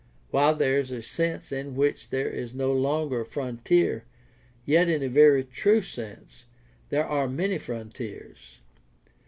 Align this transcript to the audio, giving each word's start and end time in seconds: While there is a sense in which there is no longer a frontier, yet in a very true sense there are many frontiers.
While 0.31 0.55
there 0.55 0.79
is 0.79 0.89
a 0.89 1.03
sense 1.03 1.51
in 1.51 1.75
which 1.75 2.09
there 2.09 2.27
is 2.27 2.55
no 2.55 2.73
longer 2.73 3.21
a 3.21 3.25
frontier, 3.27 4.05
yet 4.65 4.89
in 4.89 5.03
a 5.03 5.07
very 5.07 5.43
true 5.43 5.81
sense 5.83 6.45
there 6.89 7.05
are 7.05 7.27
many 7.29 7.59
frontiers. 7.59 8.61